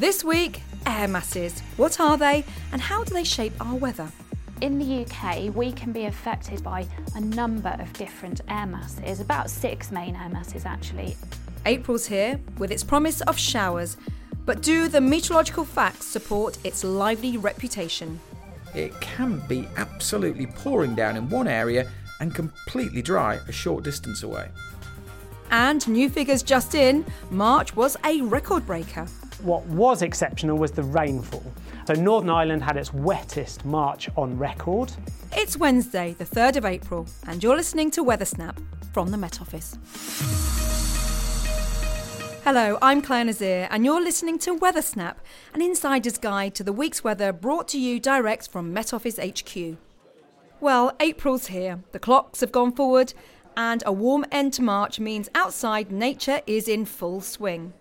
[0.00, 1.60] This week, air masses.
[1.76, 4.10] What are they and how do they shape our weather?
[4.62, 9.50] In the UK, we can be affected by a number of different air masses, about
[9.50, 11.18] six main air masses actually.
[11.66, 13.98] April's here with its promise of showers,
[14.46, 18.18] but do the meteorological facts support its lively reputation?
[18.74, 21.90] It can be absolutely pouring down in one area
[22.20, 24.48] and completely dry a short distance away.
[25.50, 29.06] And new figures just in, March was a record breaker.
[29.42, 31.42] What was exceptional was the rainfall.
[31.86, 34.92] So Northern Ireland had its wettest March on record.
[35.32, 38.60] It's Wednesday, the 3rd of April, and you're listening to Weather Snap
[38.92, 39.78] from the Met Office.
[42.44, 45.20] Hello, I'm Clare Nasir, and you're listening to Weather Snap,
[45.54, 49.78] an insider's guide to the week's weather brought to you direct from Met Office HQ.
[50.60, 53.14] Well, April's here, the clocks have gone forward,
[53.56, 57.72] and a warm end to March means outside nature is in full swing.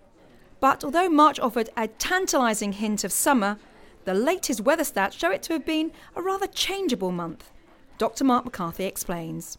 [0.59, 3.57] But although March offered a tantalising hint of summer,
[4.05, 7.51] the latest weather stats show it to have been a rather changeable month.
[7.97, 8.23] Dr.
[8.23, 9.57] Mark McCarthy explains.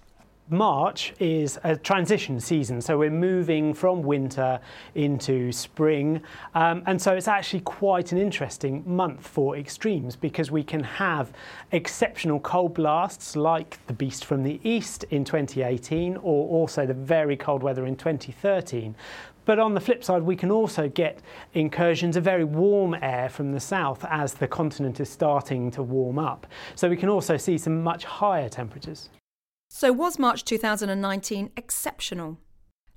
[0.53, 4.59] March is a transition season, so we're moving from winter
[4.97, 6.21] into spring,
[6.57, 11.33] um, and so it's actually quite an interesting month for extremes because we can have
[11.71, 17.37] exceptional cold blasts like the Beast from the East in 2018, or also the very
[17.37, 18.97] cold weather in 2013.
[19.45, 21.21] But on the flip side, we can also get
[21.55, 26.19] incursions of very warm air from the south as the continent is starting to warm
[26.19, 26.49] up.
[26.75, 29.11] So we can also see some much higher temperatures.
[29.73, 32.39] So, was March 2019 exceptional?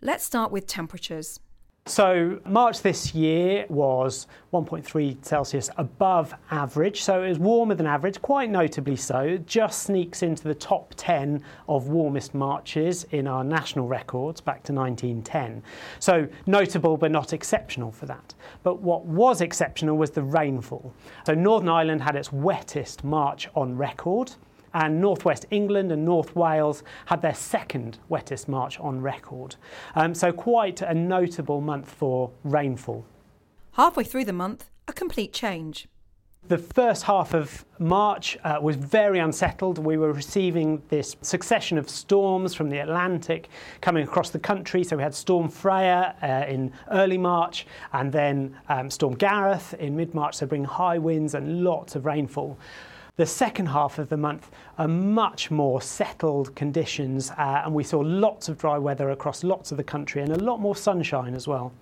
[0.01, 1.39] Let's start with temperatures.
[1.85, 8.19] So, March this year was 1.3 Celsius above average, so it was warmer than average,
[8.23, 9.19] quite notably so.
[9.19, 14.63] It just sneaks into the top 10 of warmest Marches in our national records back
[14.63, 15.61] to 1910.
[15.99, 18.33] So, notable but not exceptional for that.
[18.63, 20.91] But what was exceptional was the rainfall.
[21.27, 24.31] So, Northern Ireland had its wettest March on record
[24.73, 29.55] and northwest England and North Wales had their second wettest March on record.
[29.95, 33.05] Um, so, quite a notable month for rainfall.
[33.73, 35.87] Halfway through the month, a complete change.
[36.49, 39.77] The first half of March uh, was very unsettled.
[39.77, 43.47] We were receiving this succession of storms from the Atlantic
[43.79, 44.83] coming across the country.
[44.83, 49.95] So we had Storm Freya uh, in early March and then um, Storm Gareth in
[49.95, 52.57] mid March, so bringing high winds and lots of rainfall.
[53.15, 57.99] The second half of the month are much more settled conditions, uh, and we saw
[57.99, 61.47] lots of dry weather across lots of the country and a lot more sunshine as
[61.47, 61.73] well.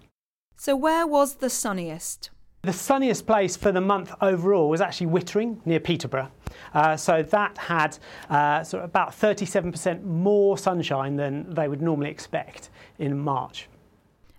[0.58, 2.32] So, where was the sunniest?
[2.64, 6.30] The sunniest place for the month overall was actually Wittering near Peterborough.
[6.74, 7.98] Uh, so that had
[8.30, 13.70] uh, sort of about 37% more sunshine than they would normally expect in March.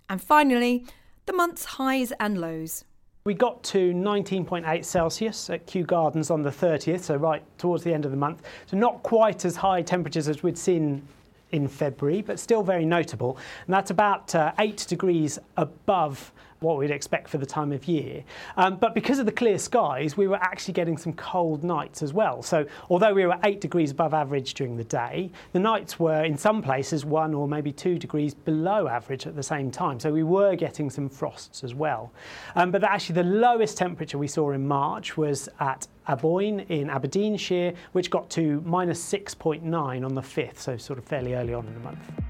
[0.09, 0.85] And finally,
[1.25, 2.85] the month's highs and lows.
[3.25, 7.93] We got to 19.8 Celsius at Kew Gardens on the 30th, so right towards the
[7.93, 8.41] end of the month.
[8.65, 11.07] So not quite as high temperatures as we'd seen
[11.53, 13.37] in February, but still very notable.
[13.65, 18.23] And that's about uh, 8 degrees above what we'd expect for the time of year.
[18.57, 22.13] Um, but because of the clear skies, we were actually getting some cold nights as
[22.13, 22.41] well.
[22.41, 26.37] So although we were eight degrees above average during the day, the nights were in
[26.37, 29.99] some places one or maybe two degrees below average at the same time.
[29.99, 32.11] So we were getting some frosts as well.
[32.55, 37.73] Um, but actually, the lowest temperature we saw in March was at Aboyne in Aberdeenshire,
[37.93, 41.73] which got to minus 6.9 on the 5th, so sort of fairly early on in
[41.73, 42.22] the month.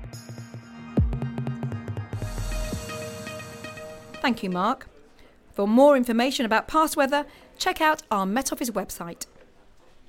[4.24, 4.88] Thank you, Mark.
[5.52, 7.26] For more information about past weather,
[7.58, 9.26] check out our Met Office website.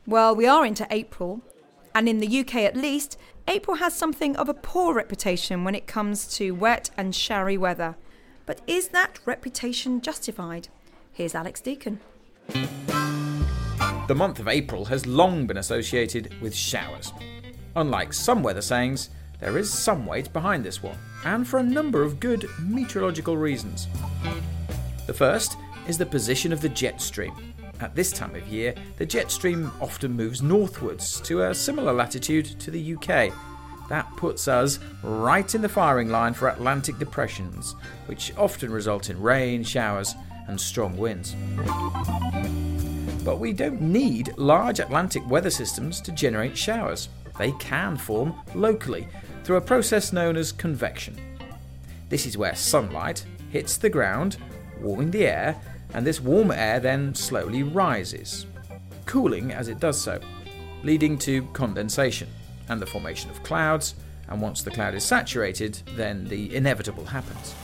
[0.06, 1.40] Well, we are into April,
[1.96, 5.88] and in the UK at least, April has something of a poor reputation when it
[5.88, 7.96] comes to wet and showery weather.
[8.46, 10.68] But is that reputation justified?
[11.12, 11.98] Here's Alex Deacon.
[12.46, 17.12] The month of April has long been associated with showers.
[17.74, 22.02] Unlike some weather sayings, there is some weight behind this one, and for a number
[22.02, 23.88] of good meteorological reasons.
[25.06, 27.34] The first is the position of the jet stream.
[27.80, 32.58] At this time of year, the jet stream often moves northwards to a similar latitude
[32.60, 33.32] to the UK.
[33.88, 37.74] That puts us right in the firing line for Atlantic depressions,
[38.06, 40.14] which often result in rain, showers,
[40.48, 41.36] and strong winds.
[43.24, 47.08] But we don't need large Atlantic weather systems to generate showers.
[47.38, 49.08] They can form locally
[49.42, 51.18] through a process known as convection.
[52.08, 54.36] This is where sunlight hits the ground,
[54.80, 55.60] warming the air,
[55.92, 58.46] and this warm air then slowly rises,
[59.06, 60.20] cooling as it does so,
[60.82, 62.28] leading to condensation
[62.68, 63.94] and the formation of clouds.
[64.28, 67.54] And once the cloud is saturated, then the inevitable happens.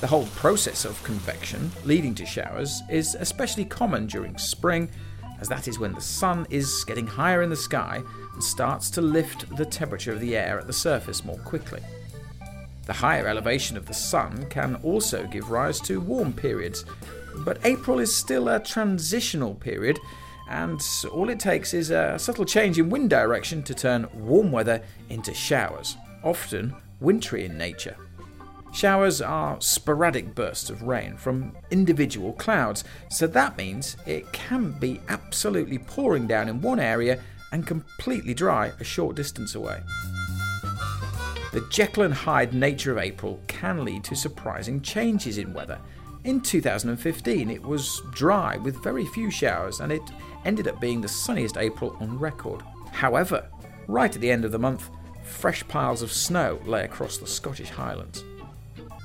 [0.00, 4.90] The whole process of convection leading to showers is especially common during spring,
[5.40, 8.02] as that is when the sun is getting higher in the sky
[8.34, 11.80] and starts to lift the temperature of the air at the surface more quickly.
[12.86, 16.84] The higher elevation of the sun can also give rise to warm periods,
[17.44, 19.98] but April is still a transitional period,
[20.48, 20.80] and
[21.12, 25.32] all it takes is a subtle change in wind direction to turn warm weather into
[25.32, 27.96] showers, often wintry in nature.
[28.72, 35.00] Showers are sporadic bursts of rain from individual clouds, so that means it can be
[35.08, 37.20] absolutely pouring down in one area
[37.52, 39.80] and completely dry a short distance away.
[41.52, 45.80] The Jekyll and Hyde nature of April can lead to surprising changes in weather.
[46.22, 50.02] In 2015, it was dry with very few showers, and it
[50.44, 52.62] ended up being the sunniest April on record.
[52.92, 53.48] However,
[53.88, 54.90] right at the end of the month,
[55.24, 58.24] fresh piles of snow lay across the Scottish Highlands.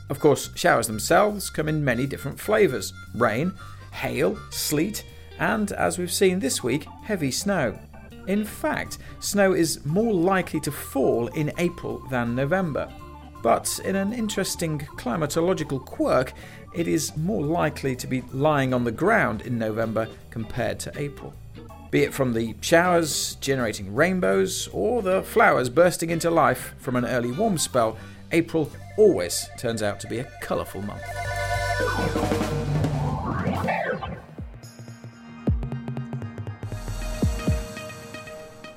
[0.09, 3.53] Of course, showers themselves come in many different flavours rain,
[3.91, 5.03] hail, sleet,
[5.39, 7.77] and as we've seen this week, heavy snow.
[8.27, 12.91] In fact, snow is more likely to fall in April than November.
[13.41, 16.33] But in an interesting climatological quirk,
[16.73, 21.33] it is more likely to be lying on the ground in November compared to April.
[21.91, 27.05] Be it from the showers generating rainbows or the flowers bursting into life from an
[27.05, 27.97] early warm spell,
[28.35, 31.01] April always turns out to be a colourful month.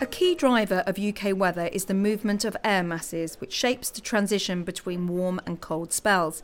[0.01, 4.01] A key driver of UK weather is the movement of air masses, which shapes the
[4.01, 6.41] transition between warm and cold spells.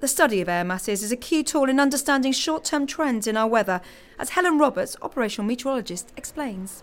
[0.00, 3.36] The study of air masses is a key tool in understanding short term trends in
[3.36, 3.82] our weather,
[4.18, 6.82] as Helen Roberts, operational meteorologist, explains.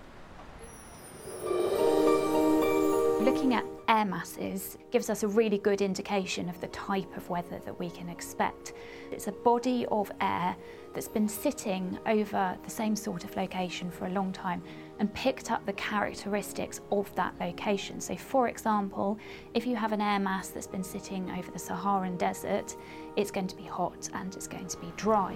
[3.20, 7.62] Looking at air masses gives us a really good indication of the type of weather
[7.66, 8.74] that we can expect.
[9.12, 10.56] It's a body of air
[10.94, 14.64] that's been sitting over the same sort of location for a long time
[15.00, 18.00] and picked up the characteristics of that location.
[18.00, 19.18] So, for example,
[19.54, 22.76] if you have an air mass that's been sitting over the Saharan desert,
[23.16, 25.34] it's going to be hot and it's going to be dry.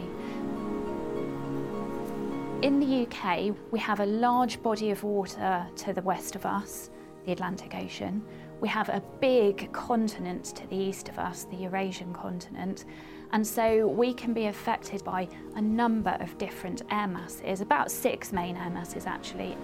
[2.62, 6.90] In the UK, we have a large body of water to the west of us,
[7.28, 8.24] the Atlantic Ocean.
[8.62, 12.86] We have a big continent to the east of us, the Eurasian continent.
[13.34, 18.32] And so we can be affected by a number of different air masses, about six
[18.32, 19.58] main air masses actually.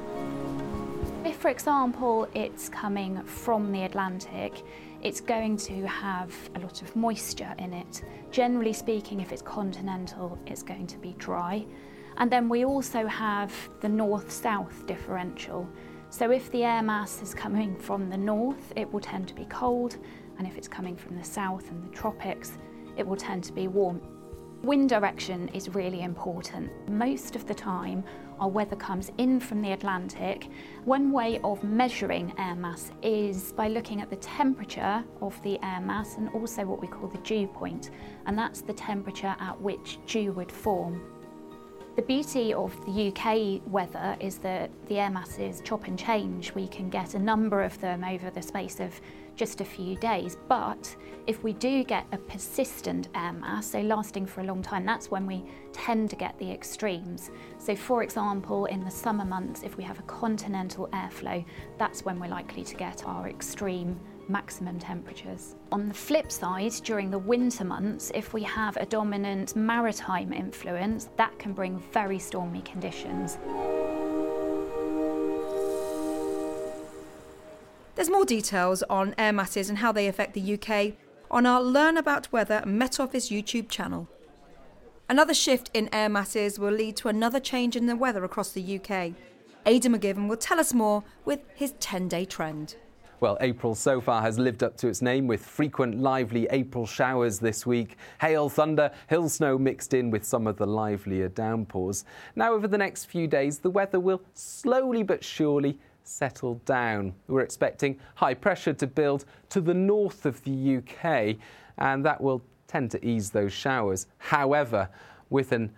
[1.24, 4.62] If, for example, it's coming from the Atlantic,
[5.02, 8.04] it's going to have a lot of moisture in it.
[8.32, 11.66] Generally speaking, if it's continental, it's going to be dry.
[12.18, 15.66] And then we also have the north south differential.
[16.14, 19.46] So if the air mass is coming from the north, it will tend to be
[19.46, 19.98] cold,
[20.38, 22.52] and if it's coming from the south and the tropics,
[22.96, 24.00] it will tend to be warm.
[24.62, 26.70] Wind direction is really important.
[26.88, 28.04] Most of the time,
[28.40, 30.50] our weather comes in from the Atlantic.
[30.86, 35.82] One way of measuring air mass is by looking at the temperature of the air
[35.82, 37.90] mass and also what we call the dew point,
[38.28, 41.02] and that's the temperature at which dew would form.
[41.96, 46.52] The beauty of the UK weather is that the air masses chop and change.
[46.56, 49.00] We can get a number of them over the space of
[49.36, 50.38] just a few days.
[50.48, 50.96] But
[51.28, 55.10] if we do get a persistent air mass, so lasting for a long time, that's
[55.10, 57.32] when we tend to get the extremes.
[57.58, 61.44] So, for example, in the summer months, if we have a continental airflow,
[61.78, 65.56] that's when we're likely to get our extreme maximum temperatures.
[65.72, 71.10] On the flip side, during the winter months, if we have a dominant maritime influence,
[71.18, 73.38] that can bring very stormy conditions.
[78.14, 80.94] More details on air masses and how they affect the UK
[81.32, 84.08] on our Learn About Weather Met Office YouTube channel.
[85.10, 88.80] Another shift in air masses will lead to another change in the weather across the
[88.80, 89.14] UK.
[89.66, 92.76] Aidan McGivern will tell us more with his 10 day trend.
[93.20, 97.40] Well, April so far has lived up to its name with frequent lively April showers
[97.40, 97.98] this week.
[98.22, 102.06] Hail, thunder, hill snow mixed in with some of the livelier downpours.
[102.36, 107.14] Now, over the next few days, the weather will slowly but surely settle down.
[107.28, 111.38] We're expecting high pressure to build to the north of the UK,
[111.78, 114.08] and that will tend to ease those showers.
[114.18, 114.90] However,
[115.30, 115.72] with an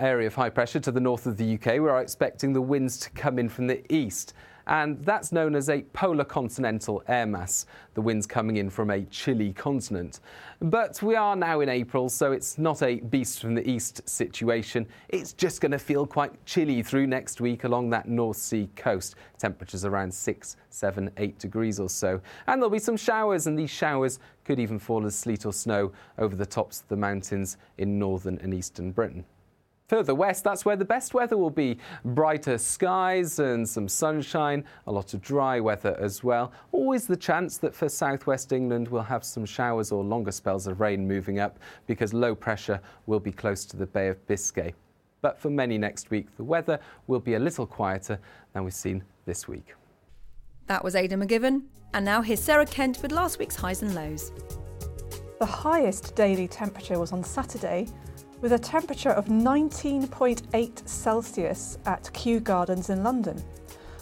[0.00, 2.98] area of high pressure to the north of the UK, we are expecting the winds
[2.98, 4.34] to come in from the east.
[4.72, 9.02] And that's known as a polar continental air mass, the winds coming in from a
[9.04, 10.20] chilly continent.
[10.60, 14.88] But we are now in April, so it's not a beast from the east situation.
[15.10, 19.16] It's just going to feel quite chilly through next week along that North Sea coast.
[19.36, 22.22] Temperatures around 6, 7, 8 degrees or so.
[22.46, 25.92] And there'll be some showers, and these showers could even fall as sleet or snow
[26.16, 29.26] over the tops of the mountains in northern and eastern Britain.
[29.92, 31.76] Further west, that's where the best weather will be.
[32.02, 36.50] Brighter skies and some sunshine, a lot of dry weather as well.
[36.72, 40.80] Always the chance that for southwest England we'll have some showers or longer spells of
[40.80, 44.72] rain moving up because low pressure will be close to the Bay of Biscay.
[45.20, 48.18] But for many next week, the weather will be a little quieter
[48.54, 49.74] than we've seen this week.
[50.68, 51.64] That was Aidan McGivern.
[51.92, 54.32] And now here's Sarah Kent with last week's highs and lows.
[55.38, 57.88] The highest daily temperature was on Saturday
[58.42, 63.40] with a temperature of 19.8 Celsius at Kew Gardens in London.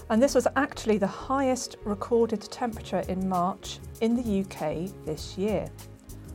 [0.09, 5.71] And this was actually the highest recorded temperature in March in the UK this year.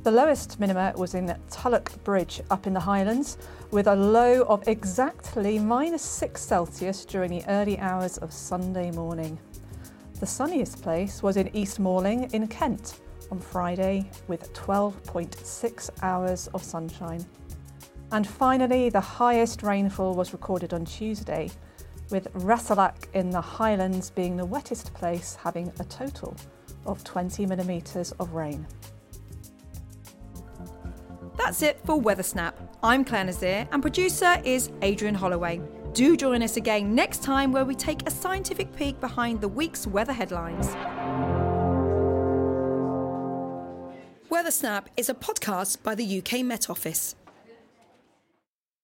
[0.04, 3.40] The lowest minima was in Tulloch Bridge up in the Highlands,
[3.72, 9.40] with a low of exactly minus 6 Celsius during the early hours of Sunday morning.
[10.20, 13.00] The sunniest place was in East Malling in Kent
[13.32, 17.26] on Friday, with 12.6 hours of sunshine.
[18.16, 21.52] And finally, the highest rainfall was recorded on Tuesday,
[22.12, 26.34] with Rasalac in the Highlands being the wettest place, having a total
[26.86, 28.66] of 20 millimetres of rain.
[31.36, 32.58] That's it for Weather Snap.
[32.82, 35.60] I'm Clare Nasir, and producer is Adrian Holloway.
[35.92, 39.86] Do join us again next time where we take a scientific peek behind the week's
[39.86, 40.68] weather headlines.
[44.30, 47.18] Weather Snap is a podcast by the UK Met Office.